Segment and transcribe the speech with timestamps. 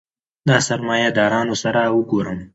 [0.47, 2.39] د سرمایه دارانو سره وګورم.